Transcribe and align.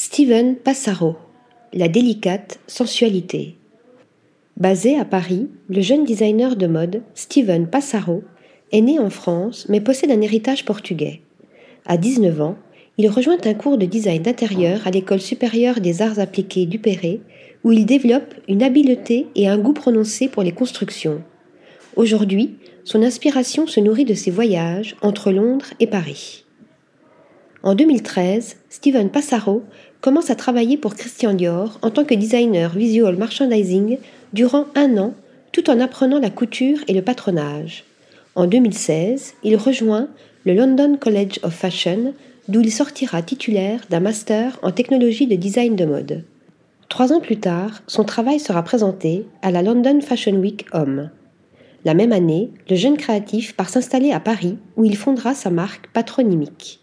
Steven 0.00 0.54
Passaro, 0.54 1.16
La 1.72 1.88
délicate 1.88 2.60
sensualité. 2.68 3.56
Basé 4.56 4.96
à 4.96 5.04
Paris, 5.04 5.48
le 5.68 5.80
jeune 5.80 6.04
designer 6.04 6.54
de 6.54 6.68
mode 6.68 7.02
Steven 7.16 7.66
Passaro 7.66 8.22
est 8.70 8.80
né 8.80 9.00
en 9.00 9.10
France 9.10 9.66
mais 9.68 9.80
possède 9.80 10.12
un 10.12 10.20
héritage 10.20 10.64
portugais. 10.64 11.22
À 11.84 11.96
19 11.96 12.40
ans, 12.40 12.56
il 12.96 13.08
rejoint 13.08 13.38
un 13.44 13.54
cours 13.54 13.76
de 13.76 13.86
design 13.86 14.22
d'intérieur 14.22 14.86
à 14.86 14.92
l'École 14.92 15.20
supérieure 15.20 15.80
des 15.80 16.00
arts 16.00 16.20
appliqués 16.20 16.66
du 16.66 16.78
Perret, 16.78 17.18
où 17.64 17.72
il 17.72 17.84
développe 17.84 18.36
une 18.46 18.62
habileté 18.62 19.26
et 19.34 19.48
un 19.48 19.58
goût 19.58 19.72
prononcé 19.72 20.28
pour 20.28 20.44
les 20.44 20.52
constructions. 20.52 21.24
Aujourd'hui, 21.96 22.54
son 22.84 23.02
inspiration 23.02 23.66
se 23.66 23.80
nourrit 23.80 24.04
de 24.04 24.14
ses 24.14 24.30
voyages 24.30 24.94
entre 25.02 25.32
Londres 25.32 25.74
et 25.80 25.88
Paris. 25.88 26.44
En 27.64 27.74
2013, 27.74 28.56
Steven 28.70 29.10
Passaro 29.10 29.64
commence 30.00 30.30
à 30.30 30.36
travailler 30.36 30.76
pour 30.76 30.94
Christian 30.94 31.34
Dior 31.34 31.78
en 31.82 31.90
tant 31.90 32.04
que 32.04 32.14
designer 32.14 32.70
visual 32.70 33.16
merchandising 33.16 33.98
durant 34.32 34.66
un 34.76 34.96
an, 34.96 35.14
tout 35.50 35.68
en 35.68 35.80
apprenant 35.80 36.20
la 36.20 36.30
couture 36.30 36.78
et 36.86 36.92
le 36.92 37.02
patronage. 37.02 37.84
En 38.36 38.46
2016, 38.46 39.34
il 39.42 39.56
rejoint 39.56 40.08
le 40.44 40.54
London 40.54 40.96
College 41.00 41.40
of 41.42 41.52
Fashion, 41.52 42.14
d'où 42.46 42.60
il 42.60 42.72
sortira 42.72 43.22
titulaire 43.22 43.80
d'un 43.90 44.00
master 44.00 44.56
en 44.62 44.70
technologie 44.70 45.26
de 45.26 45.34
design 45.34 45.74
de 45.74 45.84
mode. 45.84 46.24
Trois 46.88 47.12
ans 47.12 47.20
plus 47.20 47.40
tard, 47.40 47.82
son 47.88 48.04
travail 48.04 48.38
sera 48.38 48.62
présenté 48.62 49.26
à 49.42 49.50
la 49.50 49.62
London 49.62 50.00
Fashion 50.00 50.36
Week 50.36 50.64
Homme. 50.72 51.10
La 51.84 51.94
même 51.94 52.12
année, 52.12 52.50
le 52.70 52.76
jeune 52.76 52.96
créatif 52.96 53.56
part 53.56 53.68
s'installer 53.68 54.12
à 54.12 54.20
Paris 54.20 54.58
où 54.76 54.84
il 54.84 54.96
fondera 54.96 55.34
sa 55.34 55.50
marque 55.50 55.88
patronymique. 55.92 56.80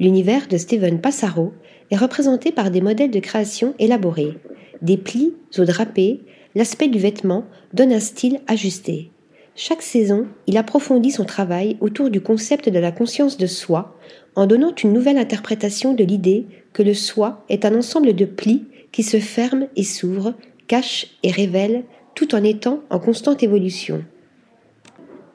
L'univers 0.00 0.48
de 0.48 0.56
Steven 0.56 0.98
Passaro 0.98 1.52
est 1.90 1.96
représenté 1.96 2.52
par 2.52 2.70
des 2.70 2.80
modèles 2.80 3.10
de 3.10 3.20
création 3.20 3.74
élaborés. 3.78 4.38
Des 4.80 4.96
plis 4.96 5.34
aux 5.58 5.64
drapés, 5.66 6.22
l'aspect 6.54 6.88
du 6.88 6.98
vêtement 6.98 7.44
donne 7.74 7.92
un 7.92 8.00
style 8.00 8.40
ajusté. 8.46 9.10
Chaque 9.54 9.82
saison, 9.82 10.26
il 10.46 10.56
approfondit 10.56 11.10
son 11.10 11.24
travail 11.24 11.76
autour 11.80 12.08
du 12.08 12.22
concept 12.22 12.70
de 12.70 12.78
la 12.78 12.92
conscience 12.92 13.36
de 13.36 13.46
soi 13.46 13.94
en 14.36 14.46
donnant 14.46 14.74
une 14.82 14.94
nouvelle 14.94 15.18
interprétation 15.18 15.92
de 15.92 16.02
l'idée 16.02 16.46
que 16.72 16.82
le 16.82 16.94
soi 16.94 17.44
est 17.50 17.66
un 17.66 17.76
ensemble 17.76 18.14
de 18.14 18.24
plis 18.24 18.64
qui 18.92 19.02
se 19.02 19.18
ferment 19.18 19.68
et 19.76 19.84
s'ouvrent, 19.84 20.34
cachent 20.66 21.08
et 21.22 21.30
révèlent 21.30 21.84
tout 22.14 22.34
en 22.34 22.42
étant 22.42 22.80
en 22.88 23.00
constante 23.00 23.42
évolution. 23.42 24.02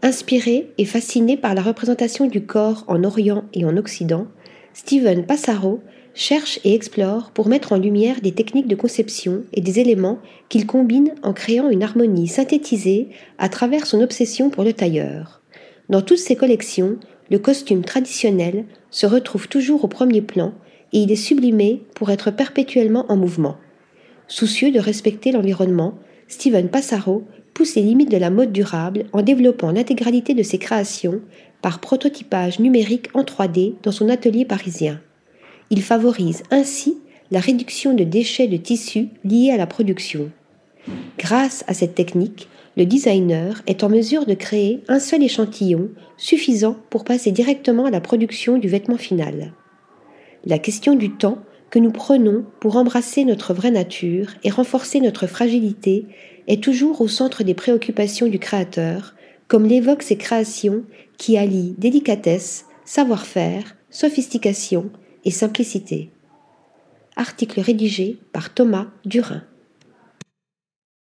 Inspiré 0.01 0.71
et 0.79 0.85
fasciné 0.85 1.37
par 1.37 1.53
la 1.53 1.61
représentation 1.61 2.25
du 2.25 2.45
corps 2.45 2.83
en 2.87 3.03
Orient 3.03 3.43
et 3.53 3.63
en 3.63 3.77
Occident, 3.77 4.27
Steven 4.75 5.25
Passaro 5.25 5.79
cherche 6.13 6.59
et 6.65 6.75
explore 6.75 7.31
pour 7.31 7.47
mettre 7.47 7.71
en 7.71 7.77
lumière 7.77 8.19
des 8.19 8.33
techniques 8.33 8.67
de 8.67 8.75
conception 8.75 9.43
et 9.53 9.61
des 9.61 9.79
éléments 9.79 10.19
qu'il 10.49 10.67
combine 10.67 11.15
en 11.23 11.31
créant 11.31 11.69
une 11.69 11.81
harmonie 11.81 12.27
synthétisée 12.27 13.07
à 13.37 13.47
travers 13.47 13.87
son 13.87 14.01
obsession 14.01 14.49
pour 14.49 14.65
le 14.65 14.73
tailleur. 14.73 15.41
Dans 15.87 16.01
toutes 16.01 16.17
ses 16.17 16.35
collections, 16.35 16.97
le 17.31 17.39
costume 17.39 17.85
traditionnel 17.85 18.65
se 18.91 19.05
retrouve 19.05 19.47
toujours 19.47 19.85
au 19.85 19.87
premier 19.87 20.21
plan 20.21 20.53
et 20.91 20.99
il 20.99 21.11
est 21.11 21.15
sublimé 21.15 21.83
pour 21.95 22.11
être 22.11 22.29
perpétuellement 22.29 23.05
en 23.07 23.15
mouvement. 23.15 23.55
Soucieux 24.27 24.71
de 24.71 24.79
respecter 24.79 25.31
l'environnement, 25.31 25.97
Steven 26.27 26.67
Passaro 26.67 27.23
pousse 27.53 27.75
les 27.75 27.81
limites 27.81 28.11
de 28.11 28.17
la 28.17 28.29
mode 28.29 28.51
durable 28.51 29.05
en 29.13 29.21
développant 29.21 29.71
l'intégralité 29.71 30.33
de 30.33 30.43
ses 30.43 30.57
créations 30.57 31.21
par 31.65 31.79
prototypage 31.79 32.59
numérique 32.59 33.07
en 33.15 33.23
3D 33.23 33.73
dans 33.81 33.91
son 33.91 34.07
atelier 34.09 34.45
parisien. 34.45 35.01
Il 35.71 35.81
favorise 35.81 36.43
ainsi 36.51 36.99
la 37.31 37.39
réduction 37.39 37.95
de 37.95 38.03
déchets 38.03 38.45
de 38.45 38.57
tissus 38.57 39.07
liés 39.23 39.49
à 39.49 39.57
la 39.57 39.65
production. 39.65 40.29
Grâce 41.17 41.63
à 41.65 41.73
cette 41.73 41.95
technique, 41.95 42.49
le 42.77 42.85
designer 42.85 43.63
est 43.65 43.83
en 43.83 43.89
mesure 43.89 44.27
de 44.27 44.35
créer 44.35 44.83
un 44.87 44.99
seul 44.99 45.23
échantillon 45.23 45.89
suffisant 46.17 46.77
pour 46.91 47.03
passer 47.03 47.31
directement 47.31 47.85
à 47.85 47.89
la 47.89 47.99
production 47.99 48.59
du 48.59 48.67
vêtement 48.67 48.97
final. 48.97 49.51
La 50.45 50.59
question 50.59 50.93
du 50.93 51.09
temps 51.17 51.39
que 51.71 51.79
nous 51.79 51.91
prenons 51.91 52.45
pour 52.59 52.77
embrasser 52.77 53.25
notre 53.25 53.55
vraie 53.55 53.71
nature 53.71 54.27
et 54.43 54.51
renforcer 54.51 54.99
notre 55.01 55.25
fragilité 55.25 56.05
est 56.47 56.61
toujours 56.61 57.01
au 57.01 57.07
centre 57.07 57.43
des 57.43 57.55
préoccupations 57.55 58.27
du 58.27 58.37
créateur, 58.37 59.15
comme 59.47 59.65
l'évoquent 59.65 60.03
ses 60.03 60.17
créations 60.17 60.83
qui 61.17 61.37
allient 61.37 61.75
délicatesse, 61.77 62.65
savoir-faire, 62.83 63.75
sophistication 63.89 64.89
et 65.23 65.31
simplicité. 65.31 66.11
Article 67.15 67.61
rédigé 67.61 68.19
par 68.33 68.53
Thomas 68.53 68.87
Durin. 69.05 69.43